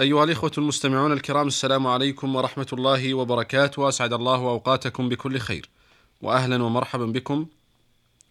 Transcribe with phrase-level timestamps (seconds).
[0.00, 3.82] أيها الإخوة المستمعون الكرام السلام عليكم ورحمة الله وبركاته.
[3.82, 5.68] وأسعد الله أوقاتكم بكل خير.
[6.22, 7.46] وأهلا ومرحبا بكم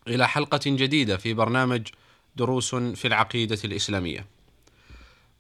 [0.08, 1.88] إلى حلقة جديدة في برنامج
[2.36, 4.26] دروس في العقيدة الإسلامية.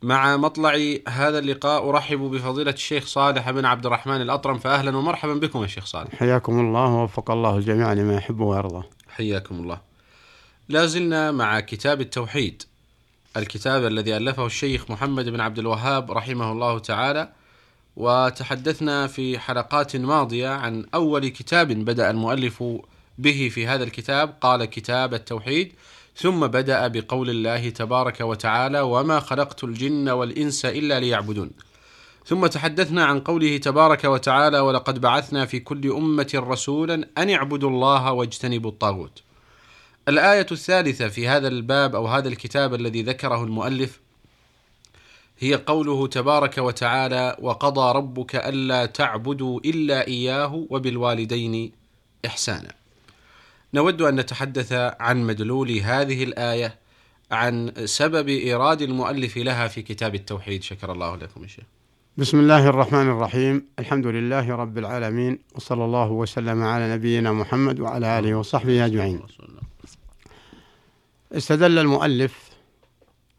[0.01, 4.57] مع مطلع هذا اللقاء أرحب بفضيلة الشيخ صالح بن عبد الرحمن الأطرم.
[4.57, 6.15] فأهلا ومرحبا بكم يا شيخ صالح.
[6.15, 8.87] حياكم الله ووفق الله الجميع لما يحب ويرضى.
[9.09, 9.81] حياكم الله.
[10.69, 12.63] لا زلنا مع كتاب التوحيد.
[13.37, 17.29] الكتاب الذي ألفه الشيخ محمد بن عبد الوهاب رحمه الله تعالى
[17.95, 22.63] وتحدثنا في حلقات ماضية عن أول كتاب بدأ المؤلف
[23.17, 25.73] به في هذا الكتاب قال كتاب التوحيد
[26.15, 31.51] ثم بدأ بقول الله تبارك وتعالى وما خلقت الجن والإنس إلا ليعبدون
[32.25, 38.11] ثم تحدثنا عن قوله تبارك وتعالى ولقد بعثنا في كل أمة رسولا أن اعبدوا الله
[38.11, 39.23] واجتنبوا الطاغوت
[40.09, 43.99] الآية الثالثة في هذا الباب أو هذا الكتاب الذي ذكره المؤلف
[45.39, 51.71] هي قوله تبارك وتعالى وقضى ربك ألا تعبدوا إلا إياه وبالوالدين
[52.25, 52.71] إحسانا.
[53.73, 56.75] نود أن نتحدث عن مدلول هذه الآية
[57.31, 60.63] عن سبب إيراد المؤلف لها في كتاب التوحيد.
[60.63, 61.65] شكر الله لكم الشيخ
[62.17, 63.65] بسم الله الرحمن الرحيم.
[63.79, 69.19] الحمد لله رب العالمين وصلى الله وسلم على نبينا محمد وعلى آله وصحبه أجمعين.
[71.33, 72.49] استدل المؤلف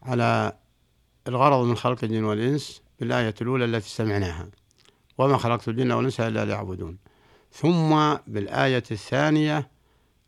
[0.03, 0.57] على
[1.27, 4.49] الغرض من خلق الجن والإنس بالآية الأولى التي سمعناها
[5.17, 6.97] وما خلقت الجن والإنس إلا ليعبدون.
[7.51, 9.69] ثم بالآية الثانية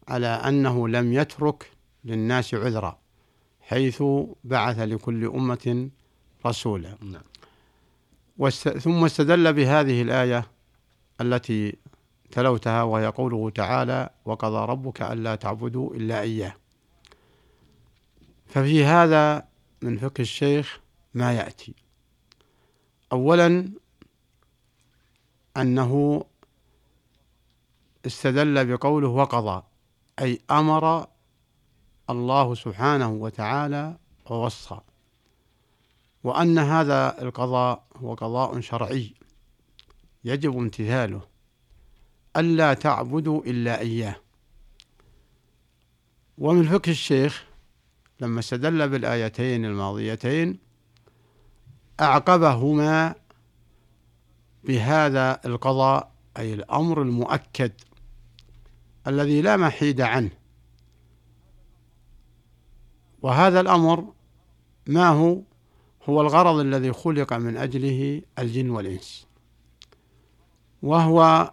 [0.07, 1.71] على أنه لم يترك
[2.05, 2.99] للناس عذرا
[3.61, 4.03] حيث
[4.43, 5.89] بعث لكل أمة
[6.45, 6.95] رسولا.
[7.01, 7.21] نعم.
[8.37, 8.69] واست...
[8.69, 10.47] ثم استدل بهذه الآية
[11.21, 11.77] التي
[12.31, 16.53] تلوتها وهي قوله تعالى وقضى ربك ألا تعبدوا إلا إياه.
[18.47, 19.47] ففي هذا
[19.81, 20.79] من فقه الشيخ
[21.13, 21.73] ما يأتي.
[23.11, 23.71] أولا
[25.57, 26.23] أنه
[28.05, 29.63] استدل بقوله وقضى
[30.19, 31.07] أي أمر
[32.09, 34.79] الله سبحانه وتعالى ووصى
[36.23, 39.13] وأن هذا القضاء هو قضاء شرعي
[40.23, 41.21] يجب امتثاله
[42.37, 44.15] ألا تعبدوا إلا إياه.
[46.37, 47.46] ومن فقه الشيخ
[48.21, 50.59] لما استدل بالآيتين الماضيتين
[51.99, 53.15] أعقبهما
[54.63, 57.71] بهذا القضاء أي الأمر المؤكد
[59.07, 60.29] الذي لا محيد عنه.
[63.21, 64.13] وهذا الأمر
[64.87, 65.41] ما هو؟
[66.09, 69.27] هو الغرض الذي خلق من أجله الجن والإنس.
[70.81, 71.51] وهو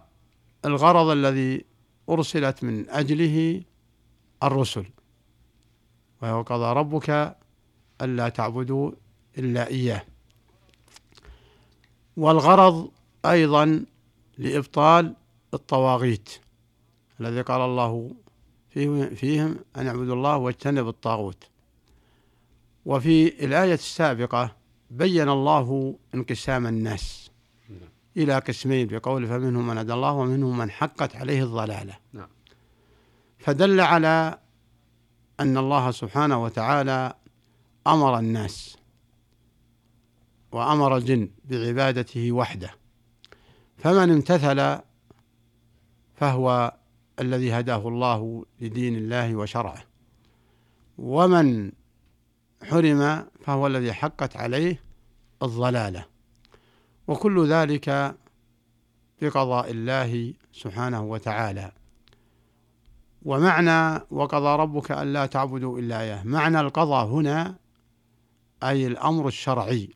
[0.65, 1.65] الغرض الذي
[2.09, 3.63] أرسلت من أجله
[4.43, 4.85] الرسل.
[6.25, 7.37] وهو قضى ربك
[8.01, 8.91] ألا تعبدوا
[9.37, 10.03] إلا إياه.
[12.17, 12.91] والغرض
[13.25, 13.85] أيضا
[14.37, 15.15] لإبطال
[15.53, 16.29] الطواغيت
[17.19, 18.11] الذي قال الله
[19.15, 21.43] فيهم أن اعبدوا الله واجتنبوا الطاغوت.
[22.85, 24.55] وفي الآية السابقة
[24.91, 27.31] بين الله انقسام الناس
[28.17, 31.97] إلى قسمين بقول فمنهم من هدى الله ومنهم من حقت عليه الضلالة.
[32.13, 32.27] نعم.
[33.39, 34.39] فدل على
[35.39, 37.13] أن الله سبحانه وتعالى
[37.87, 38.77] أمر الناس
[40.51, 42.71] وأمر الجن بعبادته وحده.
[43.77, 44.79] فمن امتثل
[46.15, 46.77] فهو
[47.19, 49.83] الذي هداه الله لدين الله وشرعه.
[50.97, 51.71] ومن
[52.63, 54.83] حرم فهو الذي حقت عليه
[55.43, 56.05] الضلالة.
[57.07, 58.15] وكل ذلك
[59.21, 61.71] بقضاء الله سبحانه وتعالى.
[63.25, 66.23] ومعنى وقضى ربك ألا تعبدوا إلا إياه.
[66.23, 67.55] معنى القضاء هنا
[68.63, 69.89] أي الأمر الشرعي.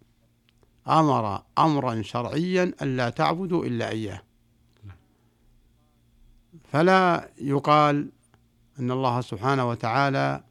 [0.88, 4.22] أمر أمرا شرعيا ألا تعبدوا إلا إياه.
[6.72, 8.12] فلا يقال
[8.80, 10.44] أن الله سبحانه وتعالى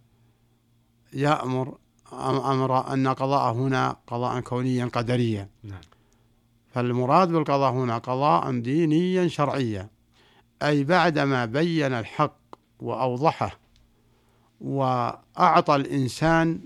[1.12, 1.78] يأمر
[2.12, 5.48] أمر أن قضاء هنا قضاء كونيا قدريا.
[5.62, 5.80] نعم.
[6.70, 9.88] فالمراد بالقضاء هنا قضاء دينيا شرعيا.
[10.62, 12.37] أي بعدما بين الحق
[12.80, 13.58] وأوضحه
[14.60, 16.60] وأعطى الإنسان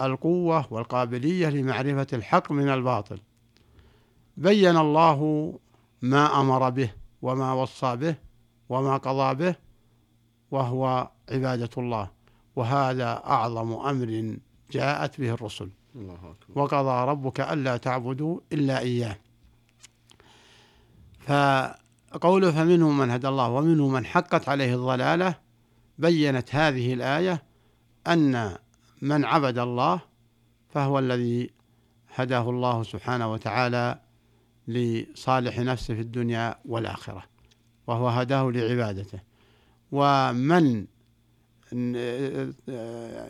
[0.00, 3.20] القوة والقابلية لمعرفة الحق من الباطل.
[4.36, 5.52] بين الله
[6.02, 6.92] ما أمر به
[7.22, 8.14] وما وصى به
[8.68, 9.54] وما قضى به
[10.50, 12.10] وهو عبادة الله.
[12.56, 14.36] وهذا أعظم أمر
[14.70, 15.70] جاءت به الرسل.
[15.94, 16.62] الله أكبر.
[16.62, 19.16] وقضى ربك ألا تعبدوا إلا إياه.
[21.20, 25.49] فقوله فمنهم من هدى الله ومنهم من حقت عليه الضلالة
[26.00, 27.42] بينت هذه الآية
[28.06, 28.56] أن
[29.02, 30.00] من عبد الله
[30.68, 31.50] فهو الذي
[32.14, 34.00] هداه الله سبحانه وتعالى
[34.68, 37.22] لصالح نفسه في الدنيا والآخرة
[37.86, 39.20] وهو هداه لعبادته.
[39.92, 40.86] ومن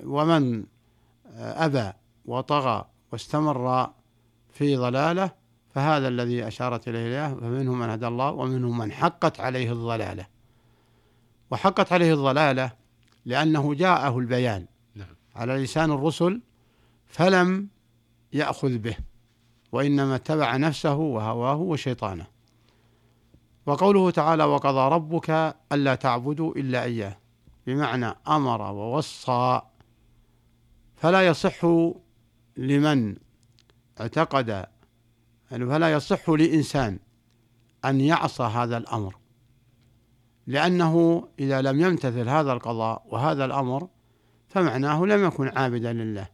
[0.04, 0.64] ومن
[1.36, 1.92] أبى
[2.24, 3.90] وطغى واستمر
[4.52, 5.30] في ضلاله
[5.74, 10.26] فهذا الذي أشارت إليه الآية فمنهم من هدى الله ومنهم من حقت عليه الضلالة.
[11.50, 12.72] وحقت عليه الضلالة
[13.24, 15.14] لأنه جاءه البيان نعم.
[15.36, 16.40] على لسان الرسل
[17.06, 17.68] فلم
[18.32, 18.96] يأخذ به
[19.72, 22.26] وإنما اتبع نفسه وهواه وشيطانه.
[23.66, 27.18] وقوله تعالى وقضى ربك ألا تعبدوا إلا إياه
[27.66, 29.60] بمعنى أمر ووصى.
[30.96, 31.64] فلا يصح
[32.56, 33.16] لمن
[34.00, 34.48] اعتقد
[35.50, 36.98] يعني فلا يصح لإنسان
[37.84, 39.19] أن يعصى هذا الأمر.
[40.50, 43.88] لأنه إذا لم يمتثل هذا القضاء وهذا الأمر
[44.48, 46.28] فمعناه لم يكن عابدا لله.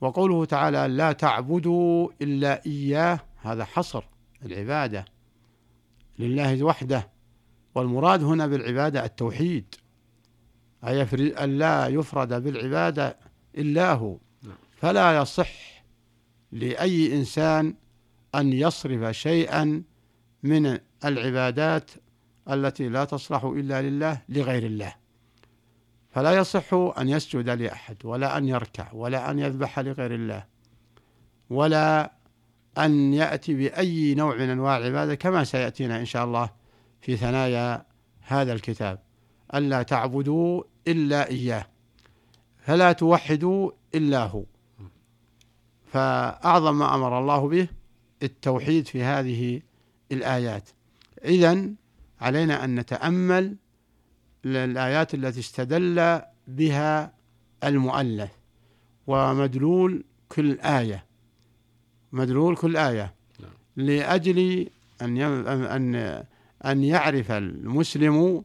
[0.00, 4.04] وقوله تعالى لا تعبدوا إلا إياه هذا حصر
[4.44, 5.04] العبادة
[6.18, 7.10] لله وحده.
[7.74, 9.74] والمراد هنا بالعبادة التوحيد
[10.86, 11.02] أي
[11.44, 13.16] أن لا يفرد بالعبادة
[13.58, 14.18] إلا هو.
[14.42, 14.56] نعم.
[14.76, 15.84] فلا يصح
[16.52, 17.74] لأي إنسان
[18.34, 19.82] أن يصرف شيئا
[20.42, 21.90] من العبادات
[22.50, 24.94] التي لا تصلح إلا لله لغير الله.
[26.10, 30.44] فلا يصح أن يسجد لأحد ولا أن يركع ولا أن يذبح لغير الله
[31.50, 32.12] ولا
[32.78, 36.50] أن يأتي بأي نوع من أنواع العبادة كما سيأتينا إن شاء الله
[37.00, 37.86] في ثنايا
[38.20, 38.98] هذا الكتاب.
[39.54, 41.66] ألا تعبدوا إلا إياه
[42.58, 44.44] فلا توحدوا إلا هو.
[45.92, 47.68] فأعظم ما أمر الله به
[48.22, 49.62] التوحيد في هذه
[50.12, 50.68] الآيات.
[51.24, 51.70] إذا
[52.20, 53.56] علينا أن نتأمل
[54.44, 57.12] الآيات التي استدل بها
[57.64, 58.30] المؤلف
[59.06, 61.04] ومدلول كل آية
[62.12, 63.14] مدلول كل آية.
[63.40, 63.50] نعم.
[63.76, 64.68] لأجل
[65.02, 66.24] أن أن
[66.64, 68.44] أن يعرف المسلم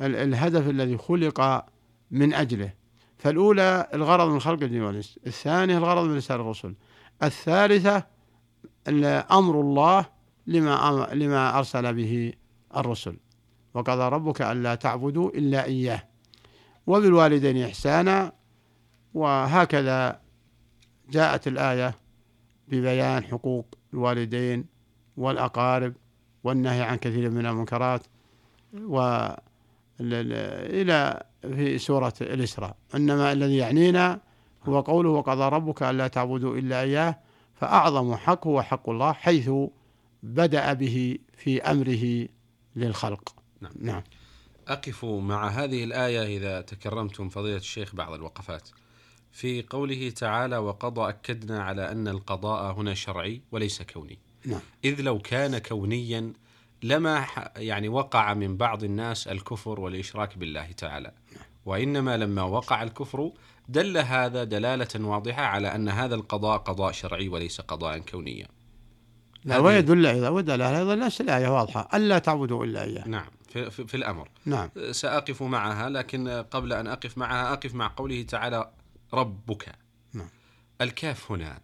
[0.00, 1.64] الهدف الذي خلق
[2.10, 2.72] من أجله.
[3.18, 6.74] فالأولى الغرض من خلق الجن والإنس الثانية الغرض من رسالة الرسل.
[7.22, 8.06] الثالثة
[9.30, 10.06] أمر الله
[10.46, 12.32] لما لما أرسل به
[12.76, 13.16] الرسل.
[13.74, 16.02] وقضى ربك ألا تعبدوا إلا إياه.
[16.86, 18.32] وبالوالدين إحسانا.
[19.14, 20.20] وهكذا
[21.10, 21.94] جاءت الآية
[22.68, 24.64] ببيان حقوق الوالدين
[25.16, 25.94] والأقارب
[26.44, 28.06] والنهي عن كثير من المنكرات.
[28.74, 29.28] و
[30.00, 32.76] إلى في سورة الإسراء.
[32.94, 34.20] إنما الذي يعنينا
[34.64, 37.18] هو قوله وقضى ربك ألا تعبدوا إلا إياه.
[37.54, 39.50] فأعظم حق هو حق الله حيث
[40.22, 42.28] بدأ به في أمره
[42.76, 43.34] للخلق.
[43.60, 43.72] نعم.
[43.80, 44.02] نعم.
[44.68, 48.68] أقف مع هذه الآية إذا تكرمتم فضيلة الشيخ بعض الوقفات.
[49.32, 54.18] في قوله تعالى وقضى أكدنا على أن القضاء هنا شرعي وليس كوني.
[54.44, 54.60] نعم.
[54.84, 56.32] إذ لو كان كونيا
[56.82, 57.26] لما
[57.56, 61.12] يعني وقع من بعض الناس الكفر والإشراك بالله تعالى.
[61.64, 63.32] وإنما لما وقع الكفر
[63.68, 68.48] دل هذا دلالة واضحة على أن هذا القضاء قضاء شرعي وليس قضاء كونيا.
[69.44, 71.88] لا ويدل إذا ودل هذا نفس الآية واضحة.
[71.94, 73.08] ألا تعبدوا إلا إياه.
[73.08, 74.28] نعم في, في, في الأمر.
[74.46, 74.70] نعم.
[74.90, 78.70] سأقف معها لكن قبل أن أقف معها أقف مع قوله تعالى
[79.14, 79.72] ربك.
[80.12, 80.28] نعم.
[80.80, 81.60] الكاف هنا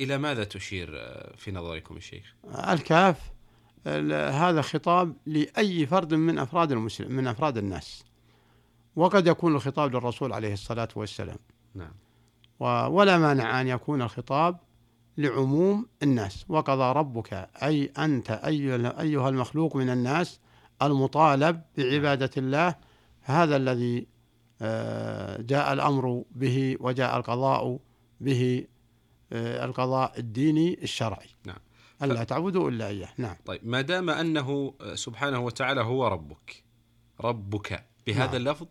[0.00, 0.88] إلى ماذا تشير
[1.36, 2.34] في نظركم الشيخ؟
[2.68, 3.32] الكاف
[4.32, 8.04] هذا خطاب لأي فرد من أفراد المسلم من أفراد الناس.
[8.96, 11.38] وقد يكون الخطاب للرسول عليه الصلاة والسلام.
[11.74, 11.92] نعم.
[12.90, 14.58] ولا مانع أن يكون الخطاب
[15.18, 16.44] لعموم الناس.
[16.48, 18.30] وقضى ربك أي أنت
[19.00, 20.40] أيها المخلوق من الناس
[20.82, 22.74] المطالب بعبادة الله.
[23.22, 24.06] هذا الذي
[24.62, 27.78] آه، جاء الأمر به وجاء القضاء
[28.20, 28.66] به
[29.32, 31.28] آه، القضاء الديني الشرعي.
[31.46, 31.58] نعم.
[32.02, 33.08] ألا تعبدوا إلا إياه.
[33.18, 33.36] نعم.
[33.46, 36.64] طيب ما دام أنه سبحانه وتعالى هو ربك
[37.20, 38.36] ربك بهذا نعم.
[38.36, 38.66] اللفظ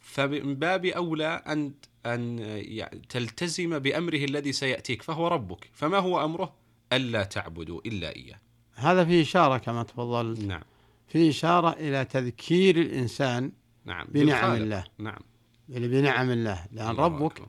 [0.00, 1.74] فمن باب أولى أن
[2.06, 5.70] أن تلتزم بأمره الذي سيأتيك فهو ربك.
[5.72, 6.54] فما هو أمره؟
[6.92, 8.40] ألا تعبدوا إلا إياه.
[8.74, 10.40] هذا فيه إشارة كما تفضلت.
[10.40, 10.62] نعم.
[11.06, 13.52] فيه إشارة إلى تذكير الإنسان
[13.84, 14.06] نعم.
[14.08, 14.62] بنعم بالخالق.
[14.62, 14.84] الله.
[14.98, 15.20] نعم.
[15.68, 16.66] يعني بنعم الله.
[16.72, 17.48] لأن الله ربك أكبر.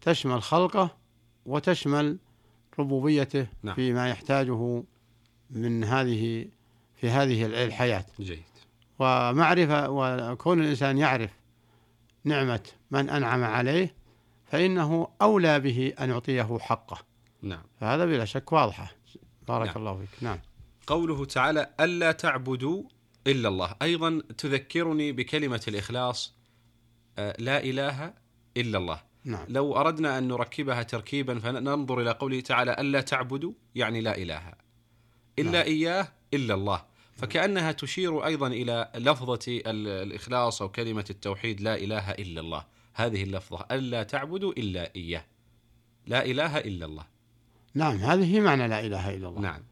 [0.00, 0.96] تشمل خلقه
[1.46, 2.18] وتشمل
[2.78, 3.74] ربوبيته نعم.
[3.74, 4.82] فيما يحتاجه
[5.50, 6.48] من هذه
[6.96, 8.06] في هذه الحياة.
[8.20, 8.42] جيد.
[8.98, 11.30] ومعرفة وكون الإنسان يعرف
[12.24, 13.94] نعمة من أنعم عليه
[14.44, 16.98] فإنه أولى به أن يعطيه حقه.
[17.42, 17.62] نعم.
[17.80, 18.92] فهذا بلا شك واضحة.
[19.48, 19.76] بارك نعم.
[19.76, 20.22] الله فيك.
[20.22, 20.38] نعم.
[20.86, 22.82] قوله تعالى ألا تعبدوا
[23.26, 23.74] إلا الله.
[23.82, 26.34] أيضا تذكرني بكلمة الإخلاص
[27.18, 28.14] آه، لا إله
[28.56, 29.00] إلا الله.
[29.24, 29.44] نعم.
[29.48, 34.52] لو أردنا أن نركبها تركيبا فننظر إلى قوله تعالى ألا تعبدوا يعني لا إله.
[35.38, 35.62] إلا نعم.
[35.62, 36.84] إياه إلا الله.
[37.18, 42.64] فكأنها تشير أيضا إلى لفظة ال- الإخلاص أو كلمة التوحيد لا إله إلا الله.
[42.94, 45.24] هذه اللفظة ألا تعبدوا إلا إياه.
[46.06, 47.04] لا إله إلا الله.
[47.74, 49.40] نعم هذه هي معنى لا إله إلا الله.
[49.40, 49.62] نعم.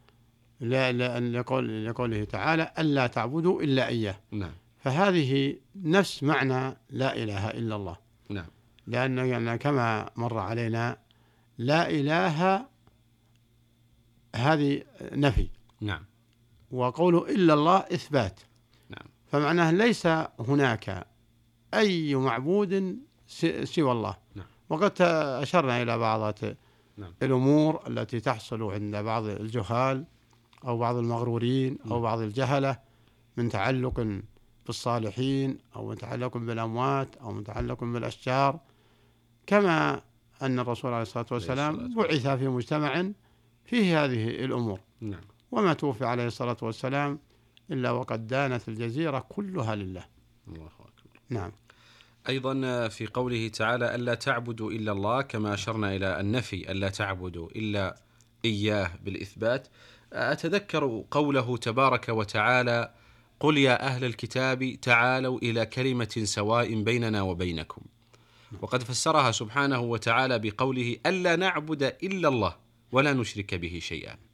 [0.60, 4.20] لا لا لقول لقوله تعالى ألا تعبدوا إلا إياه.
[4.30, 4.52] نعم.
[4.78, 7.96] فهذه نفس معنى لا إله إلا الله.
[8.30, 8.46] نعم.
[8.86, 10.98] لأن يعني كما مر علينا
[11.58, 12.66] لا إله
[14.36, 15.48] هذه نفي.
[15.80, 16.04] نعم.
[16.70, 18.40] وقوله إلا الله إثبات
[18.90, 19.06] نعم.
[19.26, 20.06] فمعناه ليس
[20.40, 21.06] هناك
[21.74, 22.98] أي معبود
[23.64, 24.46] سوى الله نعم.
[24.68, 24.92] وقد
[25.42, 26.34] أشرنا إلى بعض
[26.96, 27.14] نعم.
[27.22, 30.04] الأمور التي تحصل عند بعض الجهال
[30.64, 32.02] أو بعض المغرورين أو نعم.
[32.02, 32.78] بعض الجهلة
[33.36, 34.20] من تعلق
[34.66, 38.60] بالصالحين أو من تعلق بالأموات أو من تعلق بالأشجار
[39.46, 40.00] كما
[40.42, 43.10] أن الرسول عليه الصلاة والسلام بعث في مجتمع
[43.64, 45.20] فيه هذه الأمور نعم
[45.56, 47.18] وما توفي عليه الصلاة والسلام
[47.70, 50.04] إلا وقد دانت الجزيرة كلها لله.
[50.48, 51.20] الله أكبر.
[51.28, 51.52] نعم.
[52.28, 58.00] أيضا في قوله تعالى ألا تعبدوا إلا الله كما أشرنا إلى النفي ألا تعبدوا إلا
[58.44, 59.68] إياه بالإثبات.
[60.12, 62.94] أتذكر قوله تبارك وتعالى
[63.40, 67.82] قل يا أهل الكتاب تعالوا إلى كلمة سواء بيننا وبينكم.
[68.62, 72.56] وقد فسرها سبحانه وتعالى بقوله ألا نعبد إلا الله
[72.92, 74.25] ولا نشرك به شيئا.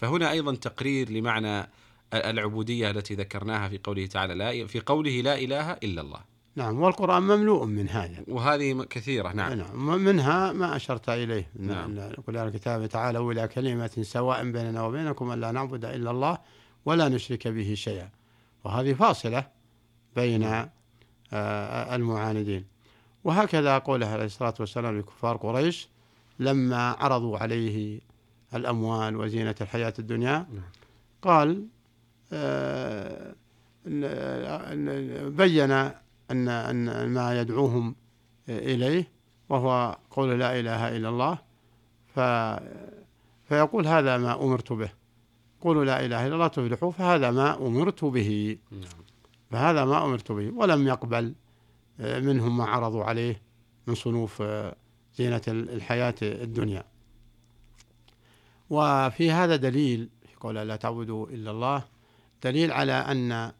[0.00, 1.68] فهنا أيضا تقرير لمعنى
[2.14, 6.20] العبودية التي ذكرناها في قوله تعالى لا في قوله لا إله إلا الله.
[6.56, 8.24] نعم والقرآن مملوء من هذا.
[8.28, 9.52] وهذه كثيرة نعم.
[9.52, 11.50] نعم منها ما أشرت إليه.
[11.58, 11.96] نعم.
[11.96, 16.38] يا الكتاب تعالوا إلى كلمة سواء بيننا وبينكم ألا نعبد إلا الله
[16.84, 18.10] ولا نشرك به شيئا.
[18.64, 19.46] وهذه فاصلة
[20.16, 20.42] بين
[21.32, 22.64] آه، المعاندين.
[23.24, 25.88] وهكذا قوله عليه الصلاة والسلام لكفار قريش
[26.38, 28.00] لما عرضوا عليه
[28.54, 30.46] الأموال وزينة الحياة الدنيا.
[30.52, 30.62] نعم.
[31.22, 31.66] قال
[32.32, 33.34] آه،
[35.28, 35.70] بين
[36.30, 37.96] أن أن ما يدعوهم
[38.48, 39.08] إليه
[39.48, 41.38] وهو قول لا إله إلا الله.
[42.14, 42.20] ف
[43.48, 44.90] فيقول هذا ما أمرت به.
[45.60, 48.58] قولوا لا إله إلا الله تفلحوا فهذا ما أمرت به.
[48.70, 48.82] نعم.
[49.50, 50.52] فهذا ما أمرت به.
[50.56, 51.34] ولم يقبل
[52.00, 53.42] آه، منهم ما عرضوا عليه
[53.86, 54.76] من صنوف آه،
[55.14, 56.84] زينة الحياة الدنيا.
[58.70, 61.82] وفي هذا دليل في قول لا تعبدوا إلا الله.
[62.44, 63.52] دليل على أن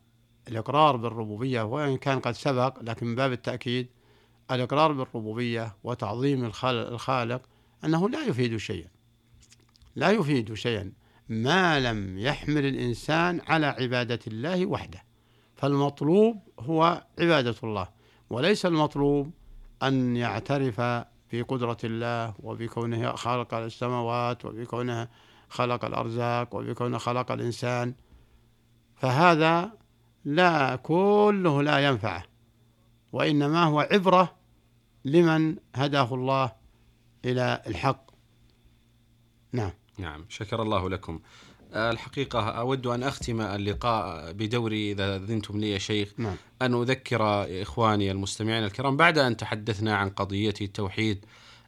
[0.49, 3.87] الإقرار بالربوبية وإن كان قد سبق لكن من باب التأكيد
[4.51, 7.43] الإقرار بالربوبية وتعظيم الخال- الخالق
[7.85, 8.89] أنه لا يفيد شيئا.
[9.97, 10.93] لا يفيد شيئا
[11.29, 15.03] ما لم يحمل الإنسان على عبادة الله وحده.
[15.57, 17.89] فالمطلوب هو عبادة الله
[18.31, 19.31] وليس المطلوب
[19.83, 20.81] أن يعترف
[21.33, 25.09] بقدرة الله وبكونه خلق السماوات وبكونه
[25.49, 27.95] خلق الأرزاق وبكونه خلق الإنسان.
[28.97, 29.73] فهذا
[30.25, 32.23] لا كله لا ينفعه
[33.13, 34.37] وإنما هو عبرة
[35.05, 36.53] لمن هداه الله
[37.25, 38.11] إلى الحق.
[39.53, 39.71] نعم.
[39.99, 40.27] نعم.
[40.29, 41.21] شكر الله لكم.
[41.75, 46.09] الحقيقة أود أن أختم اللقاء بدوري إذا أذنتم لي يا شيخ.
[46.19, 46.37] نعم.
[46.63, 47.23] أن أذكر
[47.63, 51.25] إخواني المستمعين الكرام بعد أن تحدثنا عن قضية التوحيد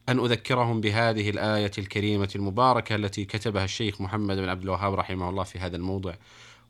[0.08, 5.44] أن أذكرهم بهذه الآية الكريمة المباركة التي كتبها الشيخ محمد بن عبد الوهاب رحمه الله
[5.44, 6.14] في هذا الموضع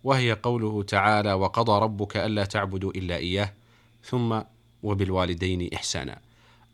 [0.05, 3.53] وهي قوله تعالى وقضى ربك ألا تعبدوا إلا إياه
[4.05, 4.41] ثم
[4.83, 6.19] وبالوالدين إحسانا.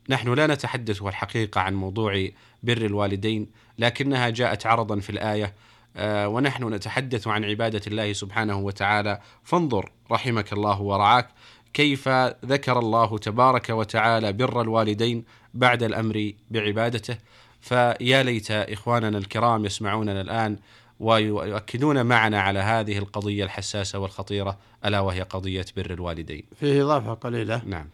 [0.08, 2.28] نحن لا نتحدث الحقيقة عن موضوع
[2.62, 3.46] بر الوالدين
[3.78, 5.54] لكنها جاءت عرضا في الآية
[5.96, 9.20] ونحن نتحدث عن عبادة الله سبحانه وتعالى.
[9.44, 11.28] فانظر رحمك الله ورعاك.
[11.74, 12.08] كيف
[12.44, 17.16] ذكر الله تبارك وتعالى بر الوالدين بعد الأمر بعبادته؟
[17.60, 20.56] فيا ليت إخواننا الكرام يسمعوننا الآن
[21.00, 26.44] ويؤكدون معنا على هذه القضية الحساسة والخطيرة ألا وهي قضية بر الوالدين.
[26.60, 27.62] فيه إضافة قليلة.
[27.66, 27.86] نعم.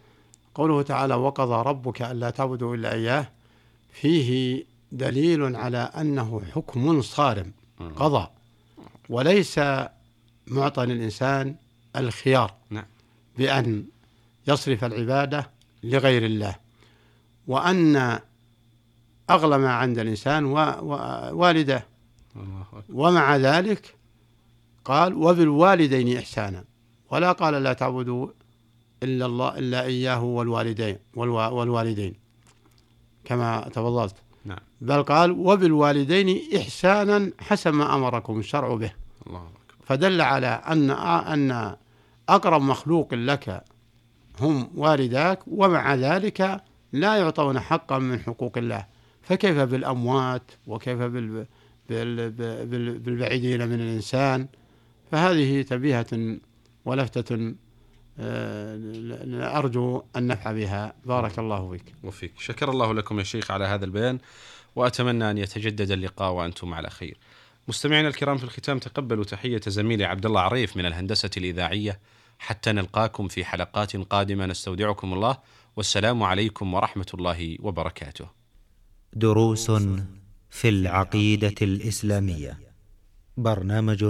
[0.55, 3.27] قوله تعالى وقضى ربك ألا تعبدوا إلا إياه
[3.93, 7.51] فيه دليل على أنه حكم صارم.
[7.79, 8.27] قضى.
[9.09, 9.59] وليس
[10.47, 11.55] معطى للإنسان
[11.95, 12.85] الخيار نعم.
[19.29, 20.45] أغلى ما عند الإنسان
[22.35, 22.83] الله أكبر.
[22.93, 23.95] ومع ذلك
[24.85, 26.63] قال وبالوالدين إحسانا
[27.11, 28.27] ولا قال لا تعبدوا
[29.03, 32.13] إلا الله إلا إياه والوالدين والوا- والوالدين
[33.25, 34.15] كما تفضلت.
[34.81, 38.91] بل قال وبالوالدين إحسانا حسب ما أمركم الشرع به.
[39.27, 39.85] الله أكبر.
[39.85, 41.75] فدل على أن أن
[42.29, 43.63] أقرب مخلوق لك
[44.39, 46.61] هم والداك ومع ذلك
[46.93, 48.85] لا يعطون حقا من حقوق الله.
[49.21, 51.45] فكيف بالأموات وكيف بال
[51.89, 52.31] بال
[52.65, 54.47] بال بالبعيدين من الإنسان؟
[55.11, 56.37] فهذه تبيهة
[56.85, 57.53] ولفتة
[58.19, 60.93] آه، أرجو النفع بها.
[61.05, 61.93] بارك الله فيك.
[62.03, 62.33] وفيك.
[62.39, 64.19] شكر الله لكم يا شيخ على هذا البيان.
[64.75, 67.17] وأتمنى أن يتجدد اللقاء وأنتم على خير.
[67.67, 71.99] مستمعينا الكرام في الختام تقبلوا تحية زميلي عبد الله عريف من الهندسة الإذاعية.
[72.39, 75.37] حتى نلقاكم في حلقات قادمة نستودعكم الله.
[75.75, 78.27] والسلام عليكم ورحمة الله وبركاته.
[79.13, 79.71] دروس
[80.49, 82.59] في العقيدة الإسلامية.
[83.37, 84.03] برنامج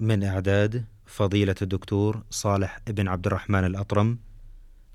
[0.00, 4.18] من إعداد فضيلة الدكتور صالح بن عبد الرحمن الأطرم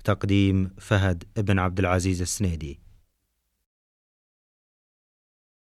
[0.04, 2.81] تقديم فهد بن عبد العزيز السنيدي.